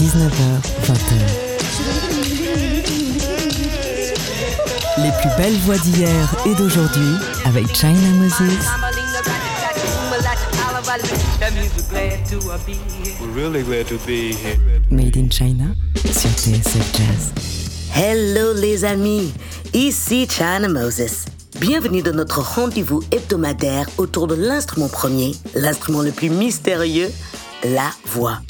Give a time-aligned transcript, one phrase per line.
[0.00, 0.42] 19h,
[0.82, 1.14] 20h.
[4.98, 7.14] Les plus belles voix d'hier et d'aujourd'hui
[7.44, 8.66] avec China Moses.
[14.90, 17.32] Made in China sur TSF Jazz.
[17.94, 19.32] Hello les amis,
[19.72, 21.25] ici China Moses.
[21.60, 27.10] Bienvenue dans notre rendez-vous hebdomadaire autour de l'instrument premier, l'instrument le plus mystérieux,
[27.64, 28.40] la voix.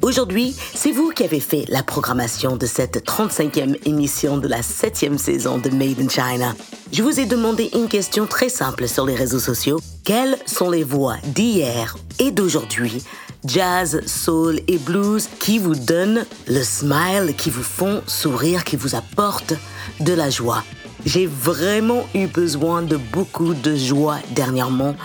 [0.00, 5.18] Aujourd'hui, c'est vous qui avez fait la programmation de cette 35e émission de la 7e
[5.18, 6.54] saison de Made in China.
[6.90, 9.78] Je vous ai demandé une question très simple sur les réseaux sociaux.
[10.02, 13.02] Quelles sont les voix d'hier et d'aujourd'hui,
[13.44, 18.94] jazz, soul et blues, qui vous donnent le smile, qui vous font sourire, qui vous
[18.94, 19.54] apportent
[20.00, 20.64] de la joie?
[21.04, 24.96] J'ai vraiment eu besoin de beaucoup de joie dernièrement.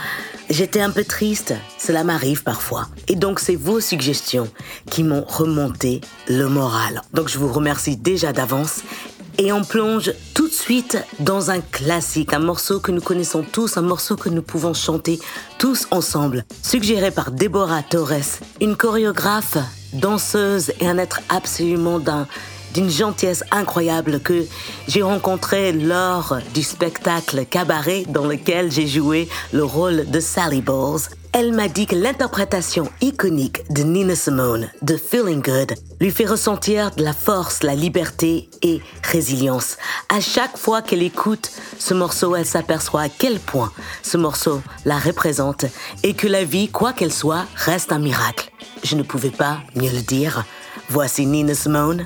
[0.49, 2.87] J'étais un peu triste, cela m'arrive parfois.
[3.07, 4.49] Et donc c'est vos suggestions
[4.89, 7.01] qui m'ont remonté le moral.
[7.13, 8.81] Donc je vous remercie déjà d'avance
[9.37, 13.77] et on plonge tout de suite dans un classique, un morceau que nous connaissons tous,
[13.77, 15.19] un morceau que nous pouvons chanter
[15.57, 19.57] tous ensemble, suggéré par Deborah Torres, une chorégraphe,
[19.93, 22.27] danseuse et un être absolument d'un
[22.73, 24.45] d'une gentillesse incroyable que
[24.87, 31.01] j'ai rencontré lors du spectacle Cabaret dans lequel j'ai joué le rôle de Sally Bowles.
[31.31, 36.89] Elle m'a dit que l'interprétation iconique de Nina Simone de Feeling Good lui fait ressentir
[36.91, 39.77] de la force, la liberté et résilience.
[40.09, 44.97] À chaque fois qu'elle écoute ce morceau, elle s'aperçoit à quel point ce morceau la
[44.97, 45.65] représente
[46.01, 48.51] et que la vie, quoi qu'elle soit, reste un miracle.
[48.83, 50.45] Je ne pouvais pas mieux le dire.
[50.89, 52.05] Voici Nina Simone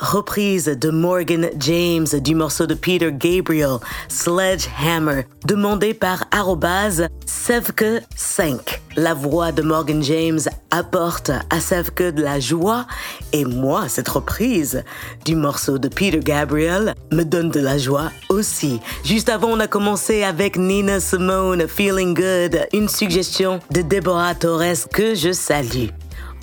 [0.00, 6.24] Reprise de Morgan James du morceau de Peter Gabriel, Sledgehammer, demandé par
[7.26, 8.58] Sevke5.
[8.96, 12.86] La voix de Morgan James apporte à Sevke de la joie
[13.32, 14.84] et moi, cette reprise
[15.24, 18.80] du morceau de Peter Gabriel me donne de la joie aussi.
[19.04, 24.88] Juste avant, on a commencé avec Nina Simone, Feeling Good, une suggestion de Deborah Torres
[24.92, 25.88] que je salue.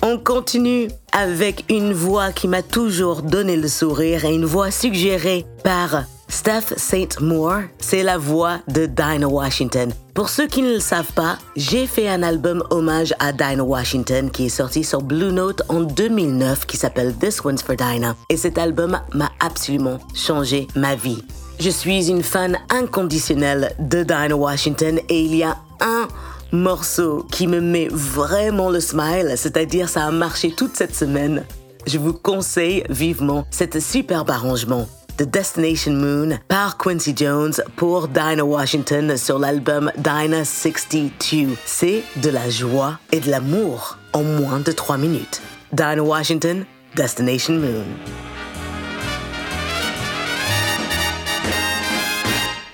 [0.02, 5.44] On continue avec une voix qui m'a toujours donné le sourire et une voix suggérée
[5.62, 7.20] par Steph St.
[7.20, 9.92] Moore, c'est la voix de Dinah Washington.
[10.14, 14.30] Pour ceux qui ne le savent pas, j'ai fait un album hommage à Dinah Washington
[14.30, 18.16] qui est sorti sur Blue Note en 2009 qui s'appelle This One's for Dinah.
[18.30, 21.22] Et cet album m'a absolument changé ma vie.
[21.58, 26.08] Je suis une fan inconditionnelle de Dinah Washington et il y a un
[26.52, 31.44] morceau qui me met vraiment le smile, c'est-à-dire ça a marché toute cette semaine.
[31.86, 34.86] Je vous conseille vivement cet superbe arrangement
[35.18, 41.56] de Destination Moon par Quincy Jones pour Dinah Washington sur l'album Dinah 62.
[41.66, 45.42] C'est de la joie et de l'amour en moins de 3 minutes.
[45.72, 46.64] Dinah Washington,
[46.96, 47.84] Destination Moon.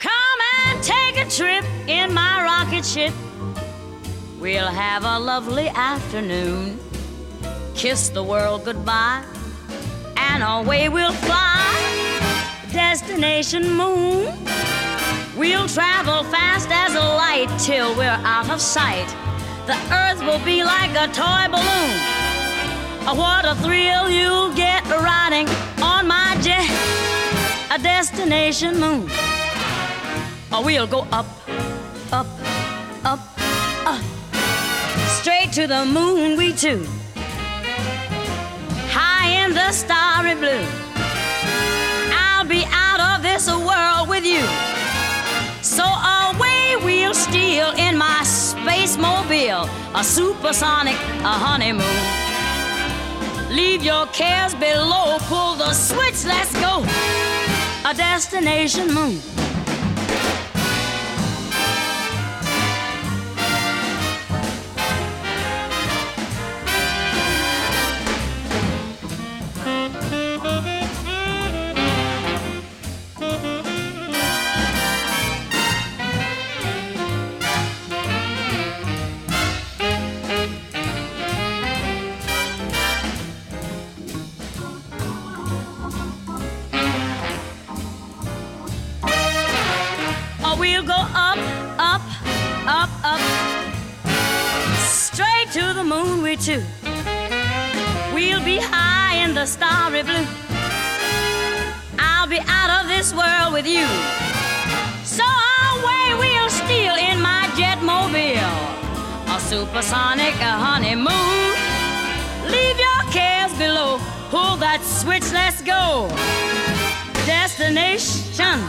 [0.00, 3.12] Come and take a trip in my rocket ship.
[4.46, 6.78] We'll have a lovely afternoon.
[7.74, 9.24] Kiss the world goodbye
[10.16, 12.62] and away we'll fly.
[12.70, 14.32] Destination moon.
[15.36, 19.08] We'll travel fast as a light till we're out of sight.
[19.66, 21.96] The earth will be like a toy balloon.
[23.18, 25.48] What a thrill you'll get riding
[25.82, 26.70] on my jet.
[27.72, 29.08] A destination moon.
[30.52, 31.26] Oh, we'll go up,
[32.12, 32.28] up,
[33.04, 33.35] up.
[35.46, 36.84] Straight to the moon, we two
[38.90, 40.66] high in the starry blue.
[42.10, 44.42] I'll be out of this world with you.
[45.62, 51.86] So away we'll steal in my space mobile, a supersonic, a honeymoon.
[53.54, 56.84] Leave your cares below, pull the switch, let's go.
[57.84, 59.20] A destination moon.
[96.46, 96.62] Too.
[98.14, 100.26] We'll be high in the starry blue.
[101.98, 103.86] I'll be out of this world with you.
[105.02, 105.24] So
[105.72, 108.56] away we'll steal in my jet mobile.
[109.34, 111.48] A supersonic a honeymoon.
[112.54, 113.98] Leave your cares below.
[114.30, 116.08] Pull that switch, let's go.
[117.26, 118.60] Destination.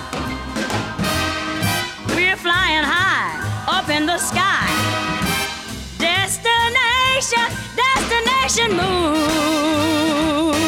[2.42, 4.68] Flying high up in the sky.
[5.98, 10.67] Destination, destination moon.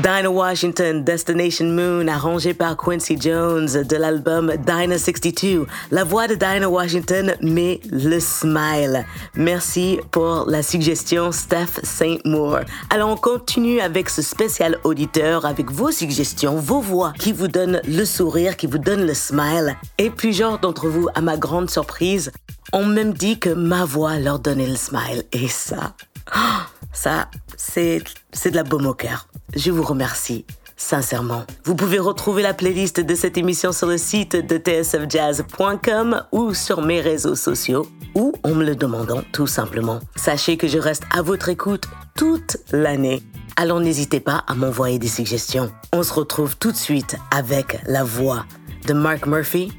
[0.00, 5.66] Dinah Washington, Destination Moon, arrangé par Quincy Jones de l'album Dinah 62.
[5.90, 9.04] La voix de Dinah Washington, mais le smile.
[9.34, 12.24] Merci pour la suggestion, Steph St.
[12.24, 12.60] Moore.
[12.88, 17.82] Alors, on continue avec ce spécial auditeur, avec vos suggestions, vos voix qui vous donnent
[17.86, 19.76] le sourire, qui vous donnent le smile.
[19.98, 22.32] Et plusieurs d'entre vous, à ma grande surprise,
[22.72, 25.24] ont même dit que ma voix leur donnait le smile.
[25.32, 25.94] Et ça,
[26.94, 27.28] ça,
[27.58, 28.02] c'est,
[28.32, 29.26] c'est de la baume au cœur.
[29.54, 30.44] Je vous remercie.
[30.76, 31.44] Sincèrement.
[31.64, 36.80] Vous pouvez retrouver la playlist de cette émission sur le site de tsfjazz.com ou sur
[36.80, 40.00] mes réseaux sociaux ou en me le demandant tout simplement.
[40.16, 41.84] Sachez que je reste à votre écoute
[42.16, 43.22] toute l'année.
[43.56, 45.70] Alors n'hésitez pas à m'envoyer des suggestions.
[45.92, 48.46] On se retrouve tout de suite avec la voix
[48.86, 49.72] de Mark Murphy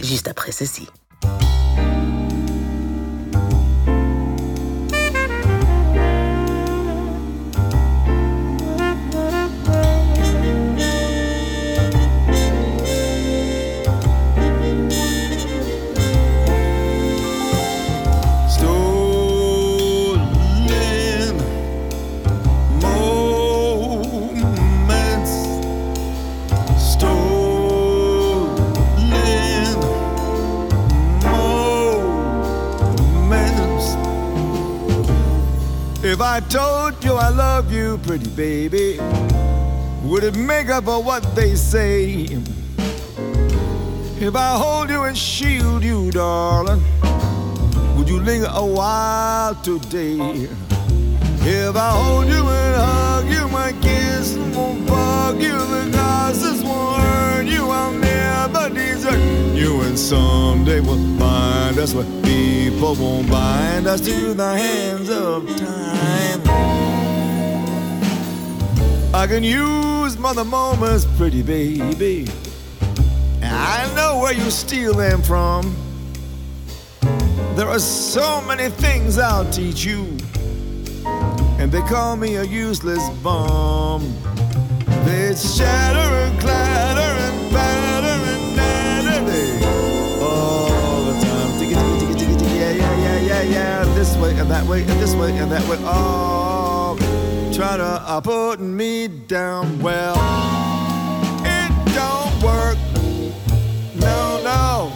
[0.00, 0.88] juste après ceci.
[36.38, 39.00] I told you I love you, pretty baby,
[40.04, 42.28] would it make up for what they say?
[44.20, 46.80] If I hold you and shield you, darling.
[47.96, 50.16] Would you linger a while today?
[51.40, 57.02] If I hold you and hug you, my kiss won't bug you, the glasses won't
[57.02, 59.18] hurt you, I'll never desert
[59.56, 59.80] you.
[59.80, 62.06] And someday we'll find us where
[62.78, 66.40] people won't bind us to the hands of time.
[69.12, 72.28] I can use mother moments, pretty baby.
[73.42, 75.74] I know where you steal them from.
[77.56, 80.16] There are so many things I'll teach you,
[81.58, 84.02] and they call me a useless bum.
[85.04, 87.07] They shatter and clatter
[94.08, 95.76] This way and that way and this way and that way.
[95.80, 96.96] Oh,
[97.52, 99.80] try to uh, put me down.
[99.80, 100.14] Well,
[101.44, 102.78] it don't work.
[103.96, 104.92] No, no.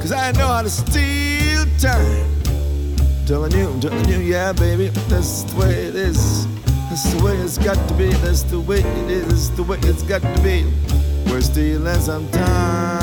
[0.00, 2.30] Cause I know how to steal time.
[3.26, 6.46] Telling you, telling you, yeah, baby, that's the way it is.
[6.90, 8.10] That's the way it's got to be.
[8.22, 9.26] That's the way it is.
[9.26, 10.64] That's the way it's got to be.
[11.28, 12.95] We're stealing some time.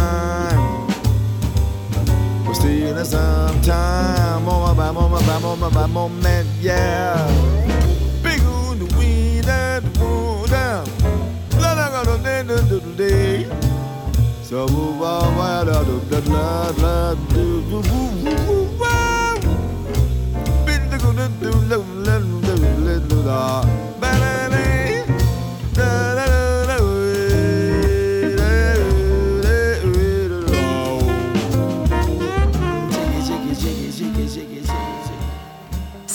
[2.54, 2.96] We'll see in.
[4.46, 7.18] Moment by moment by moment by moment, yeah.
[8.22, 10.86] Big on the wind and the moon down.
[11.50, 13.46] Blood I got a day to the day.
[14.44, 17.44] So woo wah wah da da da wah.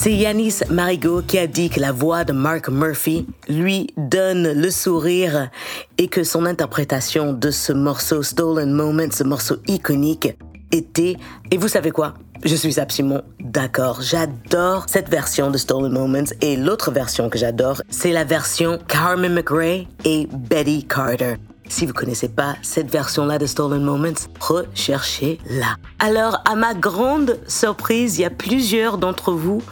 [0.00, 4.70] C'est Yanis Marigot qui a dit que la voix de Mark Murphy lui donne le
[4.70, 5.50] sourire
[5.98, 10.36] et que son interprétation de ce morceau Stolen Moment, ce morceau iconique,
[10.70, 11.16] était,
[11.50, 12.14] et vous savez quoi?
[12.44, 14.00] Je suis absolument d'accord.
[14.00, 19.34] J'adore cette version de Stolen Moments et l'autre version que j'adore, c'est la version Carmen
[19.34, 21.34] McRae et Betty Carter.
[21.68, 24.08] Si vous connaissez pas cette version-là de Stolen Moments,
[24.40, 25.76] recherchez-la.
[25.98, 29.62] Alors, à ma grande surprise, il y a plusieurs d'entre vous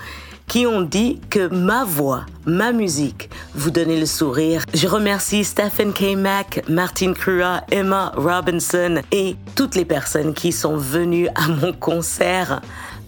[0.47, 4.63] qui ont dit que ma voix, ma musique vous donnait le sourire.
[4.75, 6.17] Je remercie Stephen K.
[6.17, 12.61] Mack, Martin Crua, Emma Robinson et toutes les personnes qui sont venues à mon concert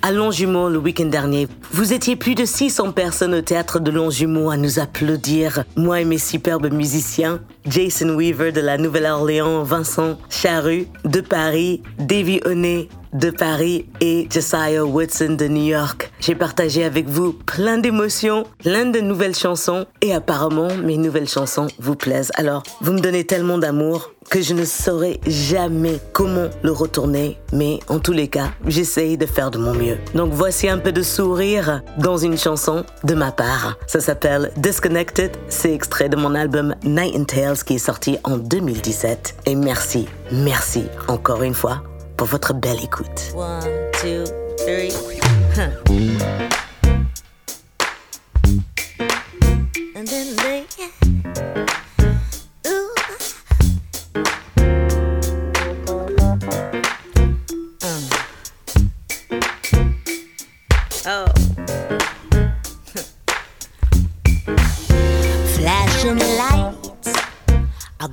[0.03, 1.49] à Longjumeau le week-end dernier.
[1.73, 6.05] Vous étiez plus de 600 personnes au théâtre de Longjumeau à nous applaudir, moi et
[6.05, 13.31] mes superbes musiciens, Jason Weaver de la Nouvelle-Orléans, Vincent Charru de Paris, Davy Oné de
[13.31, 16.11] Paris et Josiah Woodson de New York.
[16.21, 21.69] J'ai partagé avec vous plein d'émotions, plein de nouvelles chansons et apparemment mes nouvelles chansons
[21.79, 22.33] vous plaisent.
[22.35, 27.81] Alors, vous me donnez tellement d'amour que je ne saurais jamais comment le retourner, mais
[27.89, 29.97] en tous les cas, j'essaye de faire de mon mieux.
[30.15, 33.77] Donc voici un peu de sourire dans une chanson de ma part.
[33.87, 38.37] Ça s'appelle Disconnected, c'est extrait de mon album Night and Tales qui est sorti en
[38.37, 39.37] 2017.
[39.47, 41.83] Et merci, merci encore une fois
[42.19, 43.33] pour votre belle écoute.
[43.35, 43.63] One,
[44.03, 44.25] two,
[44.59, 44.93] three.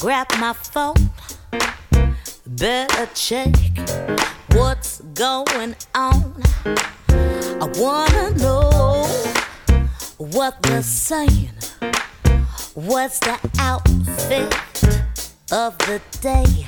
[0.05, 0.93] Grab my phone.
[2.47, 3.55] Better check
[4.51, 6.43] what's going on.
[6.63, 9.03] I wanna know
[10.19, 11.49] what they're saying.
[12.75, 14.53] What's the outfit
[15.51, 16.67] of the day?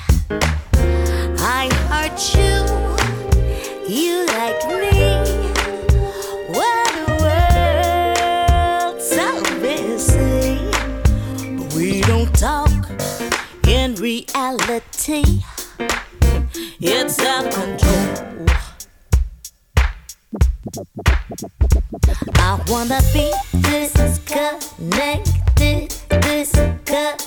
[1.38, 2.66] I heard you,
[3.88, 5.22] you like me.
[6.58, 7.12] What the
[8.96, 10.58] world's so busy,
[11.78, 12.72] we don't talk
[13.68, 15.44] in reality.
[15.80, 18.48] It's out of control.
[22.36, 27.27] I wanna be disconnected, disconnected.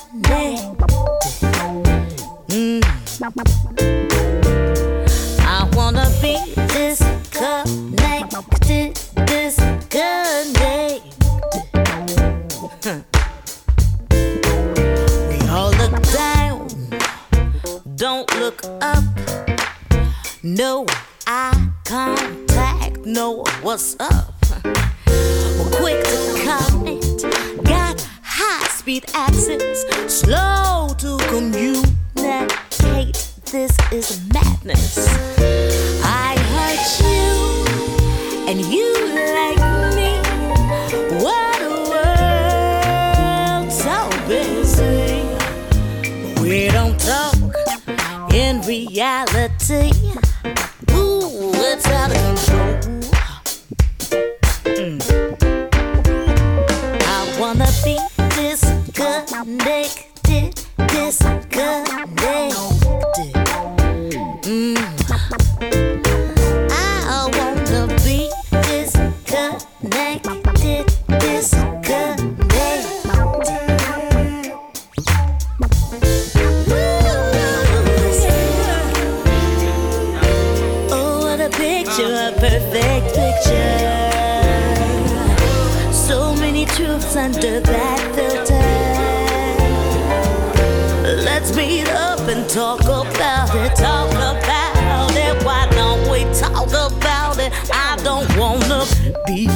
[92.53, 95.45] Talk about it, talk about it.
[95.45, 97.53] Why don't we talk about it?
[97.73, 98.85] I don't wanna
[99.27, 99.47] be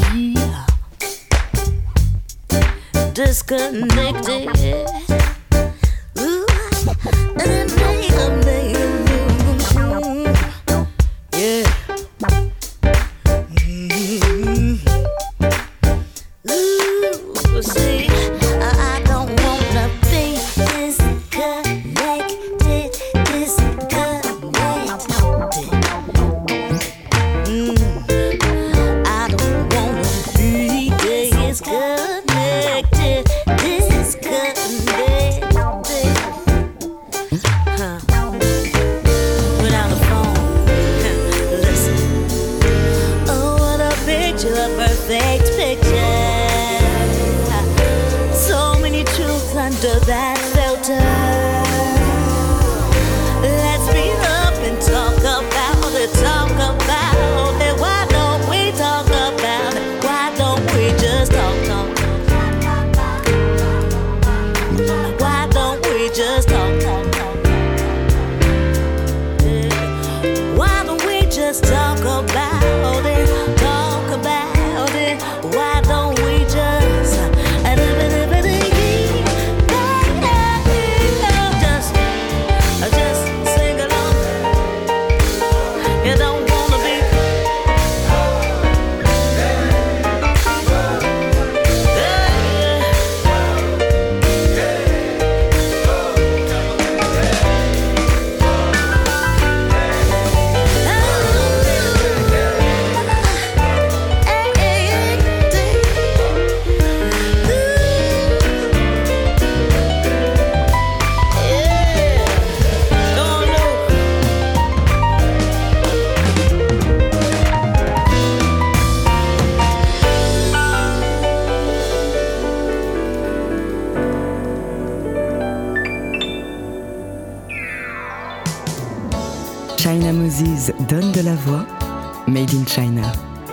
[3.13, 5.24] disconnected.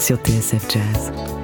[0.01, 1.40] Sur TSF Jazz.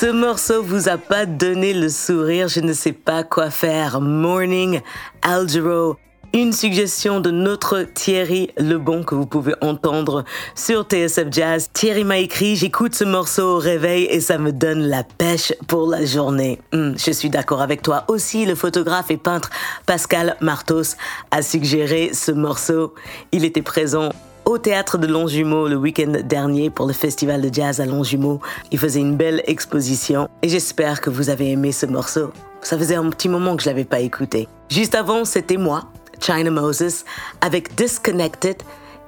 [0.00, 4.00] Ce morceau vous a pas donné le sourire, je ne sais pas quoi faire.
[4.00, 4.80] Morning
[5.22, 5.96] Algero.
[6.32, 11.70] Une suggestion de notre Thierry Lebon que vous pouvez entendre sur TSF Jazz.
[11.72, 15.88] Thierry m'a écrit, j'écoute ce morceau au réveil et ça me donne la pêche pour
[15.88, 16.60] la journée.
[16.72, 18.04] Hmm, je suis d'accord avec toi.
[18.06, 19.50] Aussi, le photographe et peintre
[19.84, 20.94] Pascal Martos
[21.32, 22.94] a suggéré ce morceau.
[23.32, 24.10] Il était présent
[24.48, 28.40] au théâtre de Longjumeau le week-end dernier pour le festival de jazz à Longjumeau.
[28.72, 32.32] Il faisait une belle exposition et j'espère que vous avez aimé ce morceau.
[32.62, 34.48] Ça faisait un petit moment que je l'avais pas écouté.
[34.70, 35.84] Juste avant, c'était moi,
[36.18, 37.04] China Moses,
[37.42, 38.56] avec Disconnected,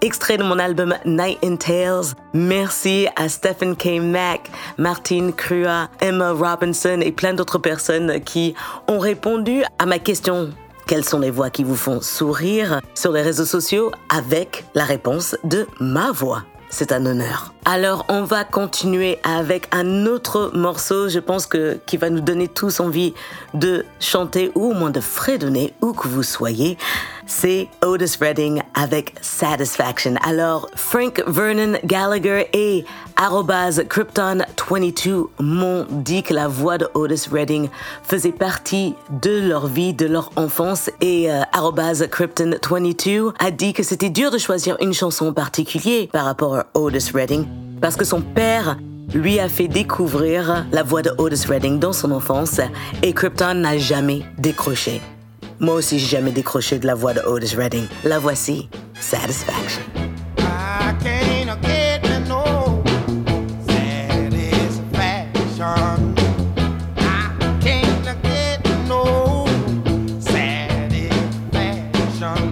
[0.03, 2.14] extrait de mon album Night in Tales.
[2.35, 3.98] Merci à Stephen K.
[3.98, 8.55] Mack, Martine Crua, Emma Robinson et plein d'autres personnes qui
[8.88, 10.50] ont répondu à ma question
[10.90, 15.37] quelles sont les voix qui vous font sourire sur les réseaux sociaux avec la réponse
[15.44, 17.53] de ma voix c'est un honneur.
[17.64, 22.46] Alors on va continuer avec un autre morceau, je pense que qui va nous donner
[22.46, 23.12] tous envie
[23.55, 26.79] de chanter ou au moins de fredonner où que vous soyez.
[27.26, 30.14] C'est Otis Redding avec Satisfaction.
[30.22, 32.85] Alors Frank Vernon Gallagher et
[33.16, 37.68] Krypton22 m'ont dit que la voix de Otis Redding
[38.02, 44.11] faisait partie de leur vie, de leur enfance et euh, Krypton22 a dit que c'était
[44.11, 47.46] dur de choisir une chanson en particulier par rapport à Otis Redding
[47.80, 48.76] parce que son père
[49.14, 52.61] lui a fait découvrir la voix de Otis Redding dans son enfance
[53.02, 55.00] et Krypton n'a jamais décroché.
[55.61, 57.87] Moi aussi, j'ai jamais décroché de la voix de Otis Redding.
[58.05, 59.83] La voici, Satisfaction.
[68.92, 69.46] ooh,
[70.18, 72.01] it'll
[72.33, 72.49] break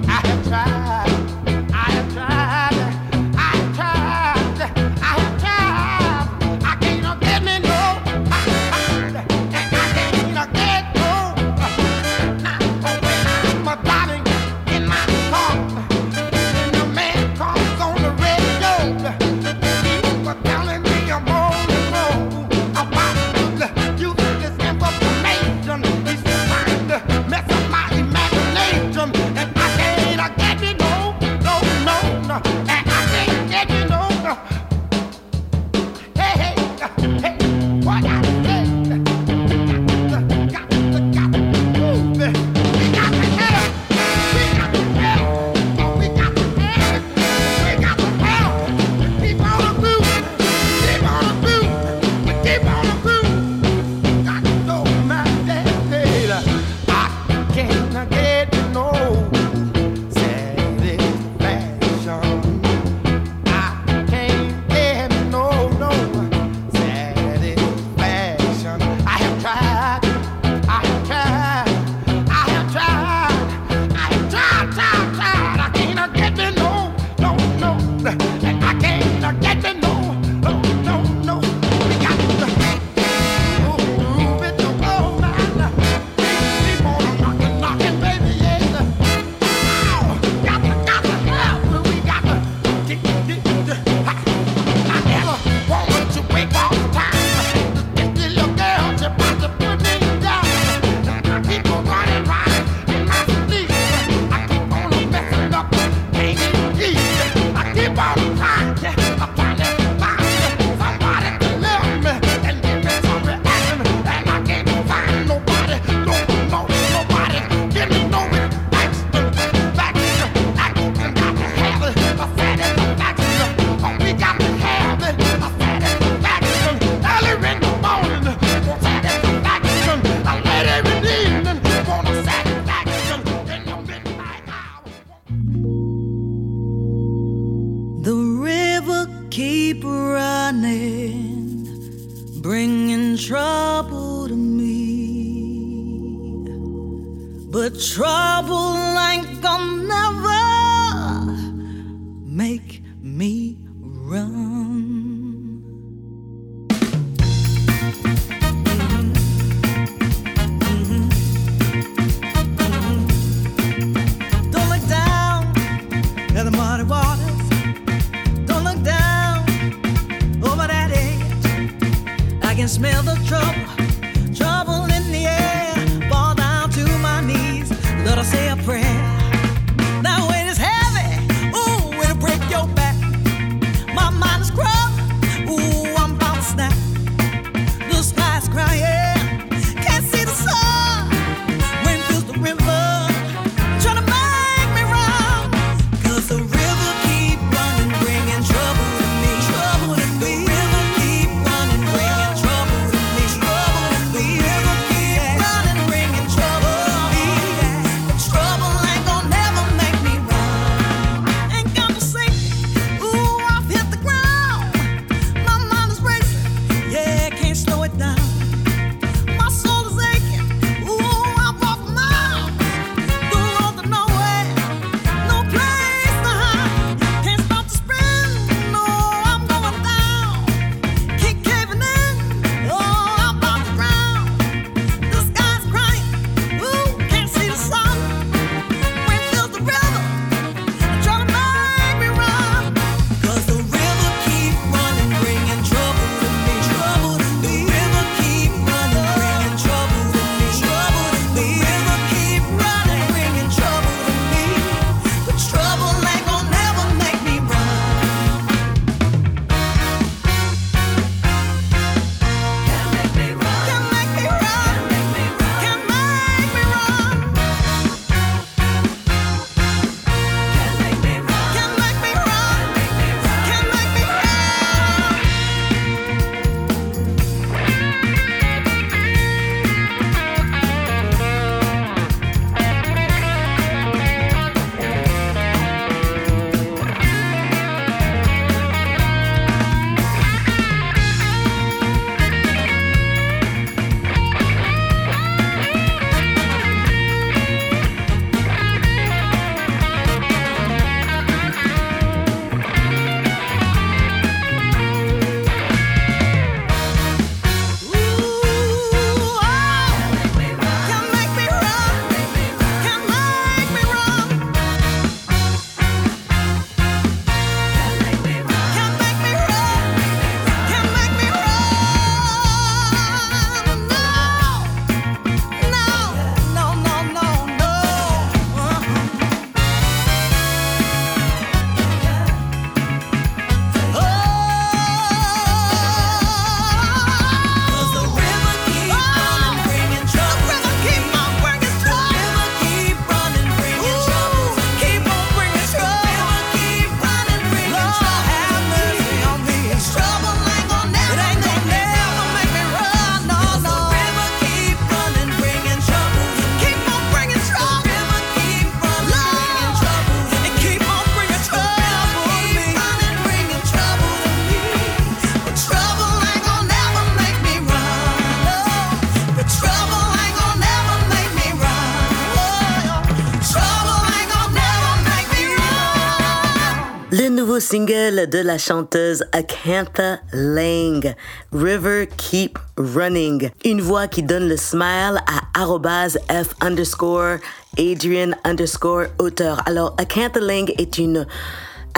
[377.68, 381.14] single de la chanteuse Acantha Lang,
[381.52, 383.50] River Keep Running.
[383.62, 387.36] Une voix qui donne le smile à f underscore
[387.78, 389.60] Adrian underscore auteur.
[389.66, 391.26] Alors, Acantha Lang est une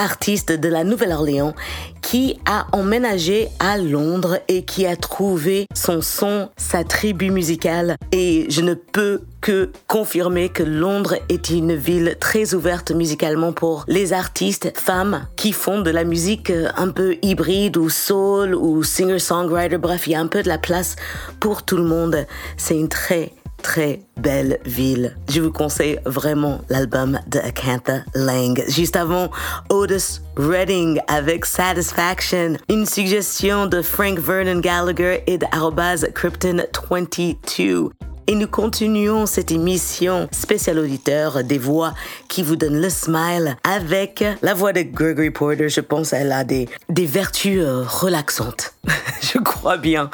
[0.01, 1.53] artiste de la Nouvelle-Orléans
[2.01, 7.95] qui a emménagé à Londres et qui a trouvé son son, sa tribu musicale.
[8.11, 13.85] Et je ne peux que confirmer que Londres est une ville très ouverte musicalement pour
[13.87, 19.77] les artistes femmes qui font de la musique un peu hybride ou soul ou singer-songwriter.
[19.77, 20.95] Bref, il y a un peu de la place
[21.39, 22.25] pour tout le monde.
[22.57, 25.15] C'est une très très belle ville.
[25.29, 28.63] Je vous conseille vraiment l'album de Acantha Lang.
[28.67, 29.29] Juste avant,
[29.69, 37.91] Otis Redding avec Satisfaction, une suggestion de Frank Vernon Gallagher et de Krypton22.
[38.27, 41.93] Et nous continuons cette émission spéciale auditeur des voix
[42.29, 45.69] qui vous donnent le smile avec la voix de Gregory Porter.
[45.69, 48.73] Je pense qu'elle a des, des vertus euh, relaxantes.
[49.21, 50.09] Je crois bien.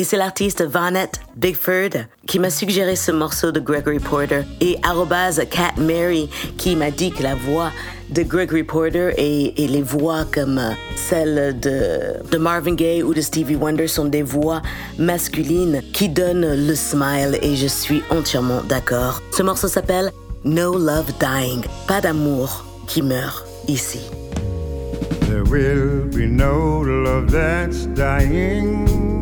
[0.00, 4.78] Et c'est l'artiste Vanette Bigford qui m'a suggéré ce morceau de Gregory Porter et
[5.50, 7.72] Cat Mary qui m'a dit que la voix
[8.08, 10.60] de Gregory Porter et, les voix comme
[10.94, 14.62] celle de, de, Marvin Gaye ou de Stevie Wonder sont des voix
[15.00, 19.20] masculines qui donnent le smile et je suis entièrement d'accord.
[19.32, 20.12] Ce morceau s'appelle
[20.44, 24.00] No Love Dying, pas d'amour qui meurt ici.
[25.22, 29.17] There will be no love that's dying.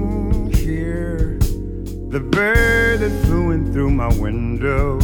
[2.08, 5.00] The bird that flew in through my window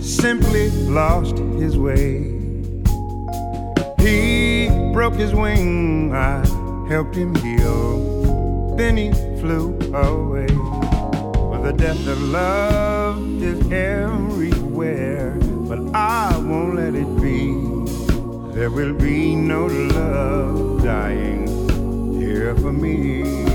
[0.00, 2.24] simply lost his way.
[4.00, 6.44] He broke his wing, I
[6.88, 8.74] helped him heal.
[8.76, 10.48] Then he flew away.
[10.48, 17.52] For the death of love is everywhere, but I won't let it be.
[18.54, 21.46] There will be no love dying
[22.18, 23.53] here for me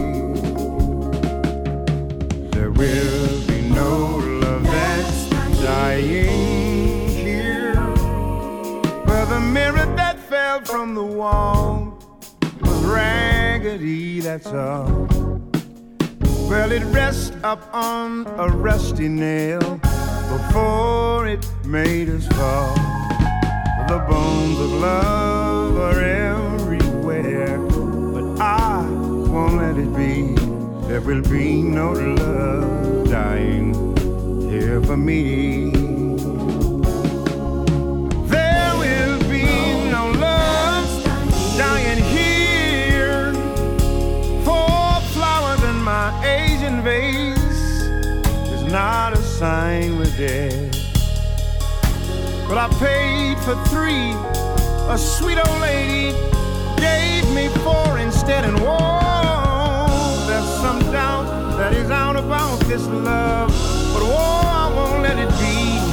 [2.80, 5.30] will be no love that's
[5.62, 7.76] dying here.
[9.04, 12.00] Where the mirror that fell from the wall
[12.62, 15.10] was raggedy, that's all.
[16.50, 19.60] Well, it rests up on a rusty nail
[20.36, 22.76] before it made us fall.
[23.90, 26.59] The bones of love are everywhere,
[31.00, 33.74] There will be no love dying
[34.50, 35.72] here for me.
[38.28, 39.46] There will be
[39.90, 41.04] no love
[41.58, 43.34] dying here.
[44.44, 47.38] For flowers in my Asian vase
[48.52, 50.70] is not a sign we're.
[52.50, 54.12] But I paid for three.
[54.92, 56.12] A sweet old lady
[56.76, 59.09] gave me four instead and one
[60.60, 63.48] some doubt that is out about this love.
[63.94, 65.89] But oh, I won't let it be.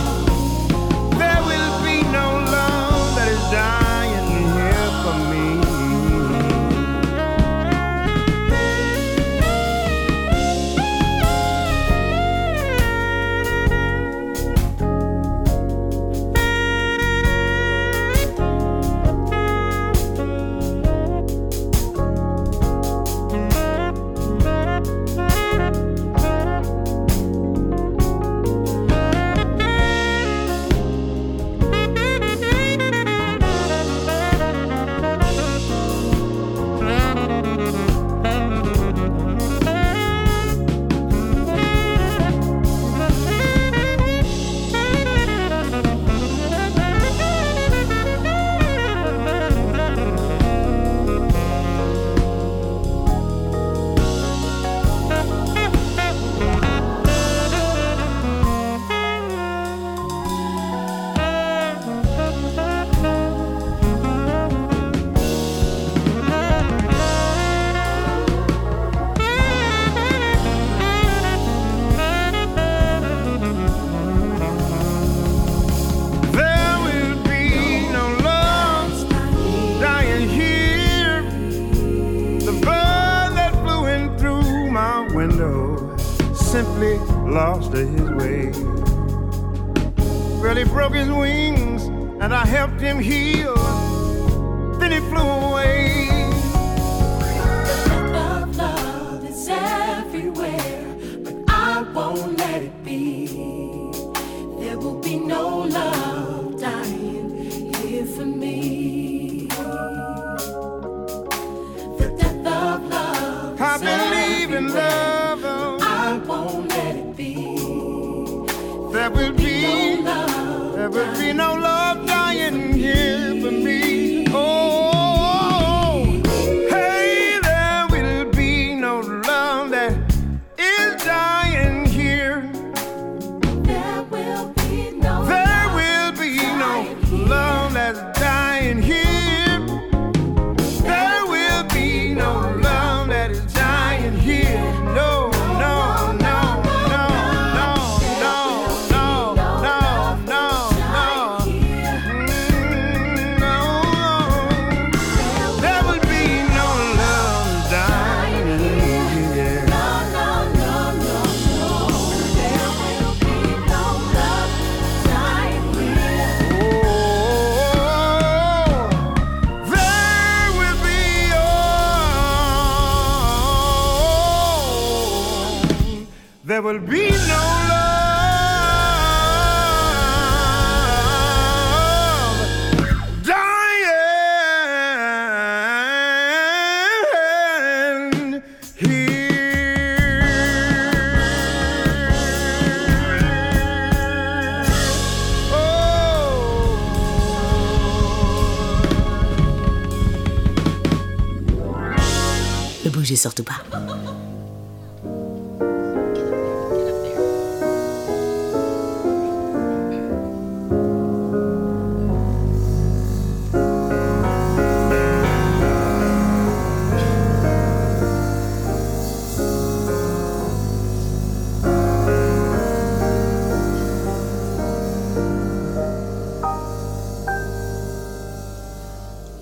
[203.26, 203.60] Surtout pas.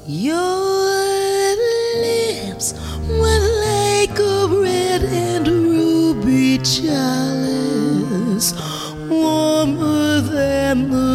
[0.06, 0.53] You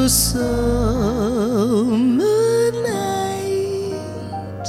[0.10, 0.42] summer
[2.72, 4.66] night.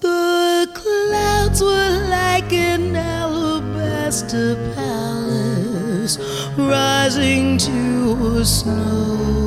[0.00, 6.18] The clouds were like an alabaster palace
[6.56, 9.41] rising to a snow.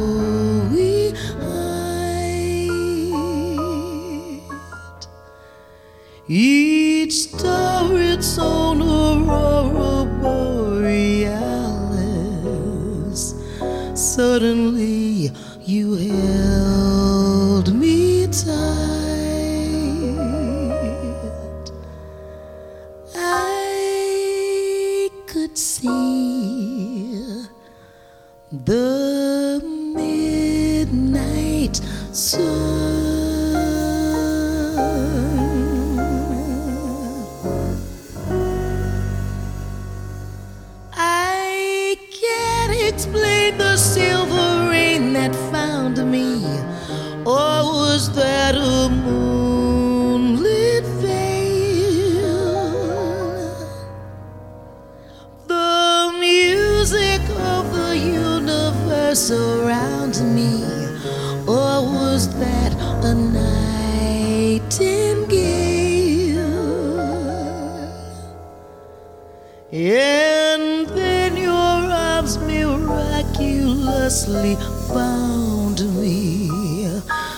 [69.78, 74.56] And then your arms miraculously
[74.88, 76.50] found me.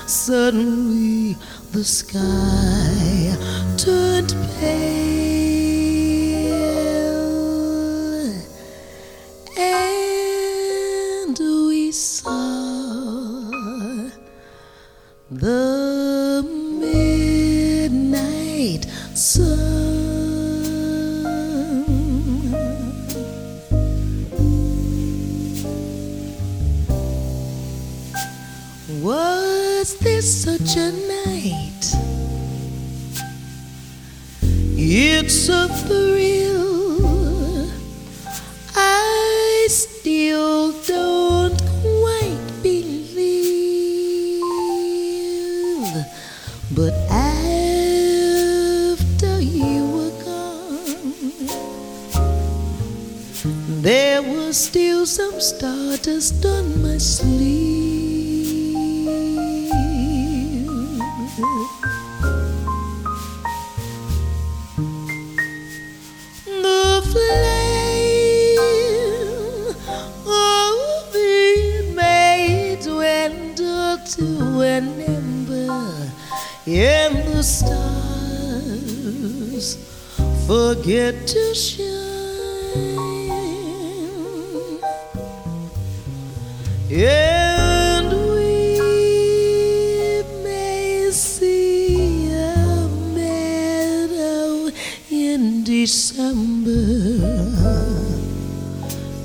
[0.06, 1.36] Suddenly
[1.72, 3.36] the sky
[3.76, 5.07] turned pale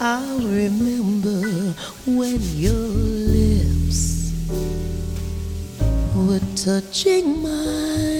[0.00, 1.74] I'll remember
[2.06, 4.32] when your lips
[6.16, 8.17] were touching mine,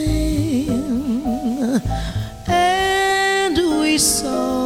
[4.28, 4.57] soul.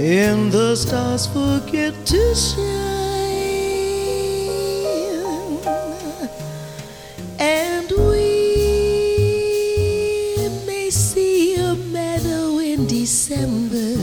[0.00, 2.70] And the stars forget to shine.
[7.38, 8.28] And we
[10.66, 13.98] may see a meadow in December.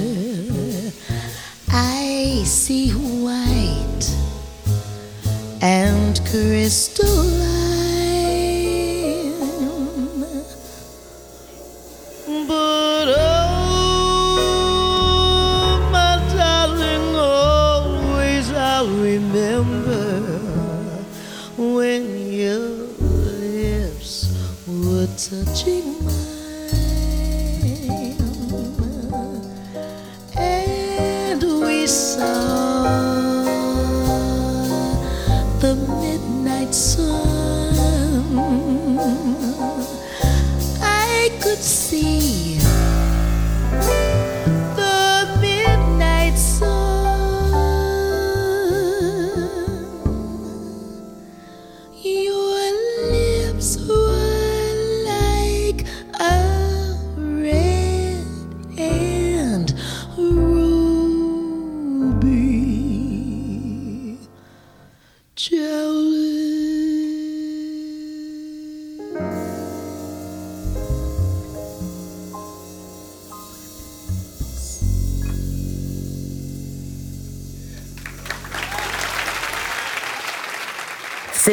[1.69, 4.07] I see white
[5.63, 6.86] and crystalline.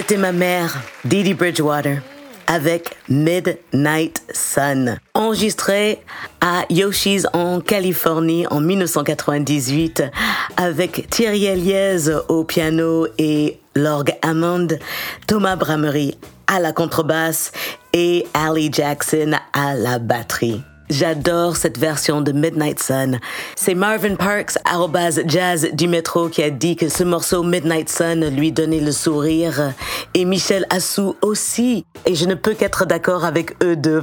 [0.07, 2.03] C'était ma mère, Didi Bridgewater,
[2.47, 6.03] avec Midnight Sun, enregistré
[6.43, 10.03] à Yoshi's en Californie en 1998
[10.59, 14.69] avec Thierry Eliez au piano et l'orgue Hammond,
[15.27, 17.51] Thomas Bramery à la contrebasse
[17.95, 20.61] et Ali Jackson à la batterie.
[20.91, 23.19] J'adore cette version de Midnight Sun.
[23.57, 28.29] C'est Marvin Parks, arrobase jazz du métro, qui a dit que ce morceau Midnight Sun
[28.29, 29.73] lui donnait le sourire.
[30.13, 31.87] Et Michel Assou aussi.
[32.07, 34.03] Et je ne peux qu'être d'accord avec eux deux.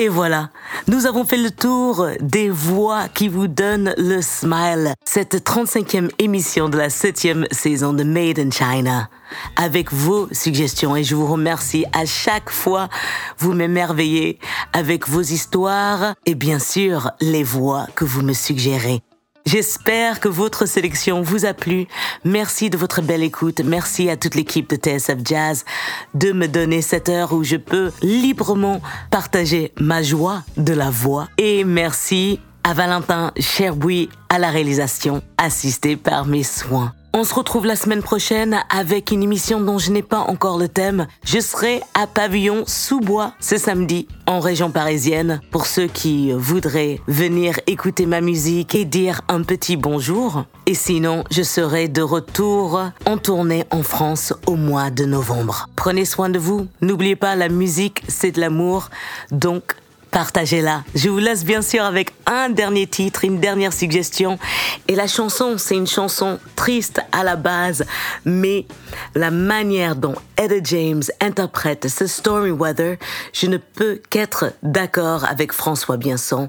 [0.00, 0.50] Et voilà,
[0.86, 4.94] nous avons fait le tour des voix qui vous donnent le smile.
[5.04, 9.10] Cette 35e émission de la 7e saison de Made in China.
[9.56, 12.88] Avec vos suggestions et je vous remercie à chaque fois.
[13.38, 14.38] Vous m'émerveillez
[14.72, 19.02] avec vos histoires et bien sûr les voix que vous me suggérez.
[19.48, 21.86] J'espère que votre sélection vous a plu.
[22.22, 23.62] Merci de votre belle écoute.
[23.64, 25.64] Merci à toute l'équipe de TSF Jazz
[26.12, 31.28] de me donner cette heure où je peux librement partager ma joie de la voix.
[31.38, 36.92] Et merci à Valentin Cherboui à la réalisation, assisté par mes soins.
[37.14, 40.68] On se retrouve la semaine prochaine avec une émission dont je n'ai pas encore le
[40.68, 41.06] thème.
[41.24, 47.00] Je serai à Pavillon sous bois ce samedi en région parisienne pour ceux qui voudraient
[47.08, 50.44] venir écouter ma musique et dire un petit bonjour.
[50.66, 55.66] Et sinon, je serai de retour en tournée en France au mois de novembre.
[55.76, 56.66] Prenez soin de vous.
[56.82, 58.90] N'oubliez pas, la musique, c'est de l'amour.
[59.30, 59.74] Donc,
[60.10, 60.84] partagez-la.
[60.94, 64.38] Je vous laisse bien sûr avec un dernier titre, une dernière suggestion.
[64.88, 67.84] Et la chanson, c'est une chanson triste à la base,
[68.24, 68.66] mais
[69.14, 72.96] la manière dont Etta James interprète ce Stormy Weather,
[73.32, 76.48] je ne peux qu'être d'accord avec François Bienson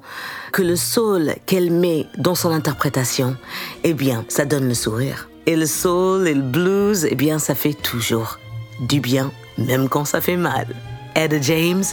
[0.51, 3.36] que le soul qu'elle met dans son interprétation,
[3.84, 5.30] eh bien, ça donne le sourire.
[5.45, 8.39] Et le soul et le blues, eh bien, ça fait toujours
[8.82, 10.68] du bien, même quand ça fait mal.
[11.16, 11.84] Etta James,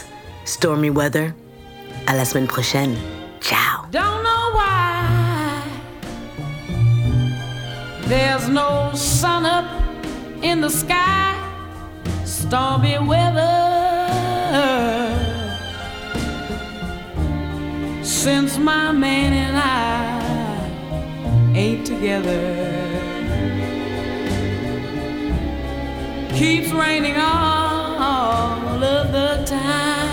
[0.45, 1.31] Stormy Weather.
[2.09, 2.95] À la semaine prochaine.
[3.41, 3.85] Ciao.
[3.91, 5.61] Don't know why
[8.07, 9.65] there's no sun up
[10.41, 11.35] in the sky,
[12.23, 13.65] stormy weather.
[18.03, 20.21] Since my man and I
[21.57, 22.39] ain't together,
[26.33, 30.06] keeps raining all of the time.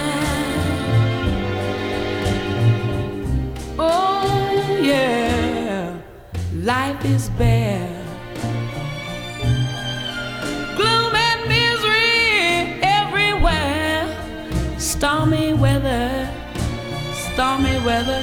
[6.65, 7.89] Life is bare.
[10.77, 14.09] Gloom and misery everywhere.
[14.79, 16.27] Stormy weather,
[17.33, 18.23] stormy weather.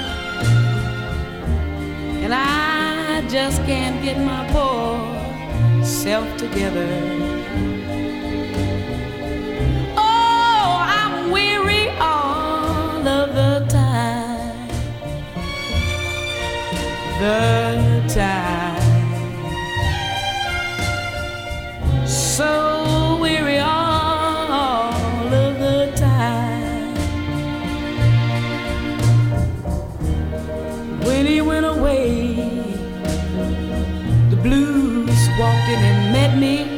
[2.23, 6.89] And I just can't get my poor self together.
[9.97, 14.67] Oh, I'm weary all of the time
[17.19, 18.81] the time.
[22.05, 26.95] So weary all of the time.
[31.05, 32.35] When he went away,
[34.29, 36.70] the blues walked in and met me.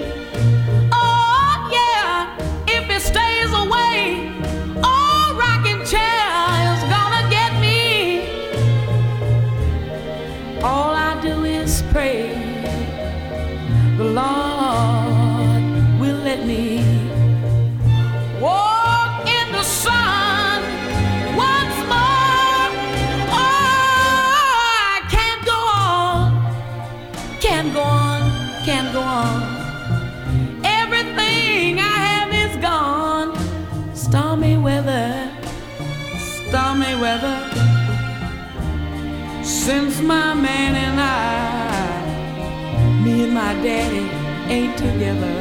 [43.63, 45.35] Daddy ain't together.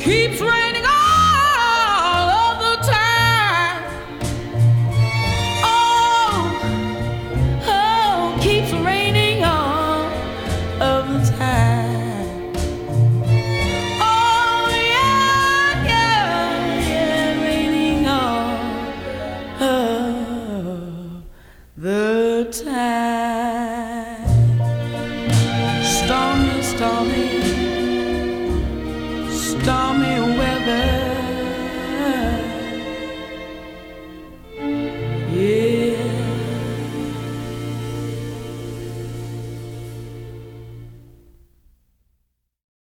[0.00, 0.67] Keeps raining